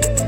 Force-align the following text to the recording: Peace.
Peace. 0.00 0.23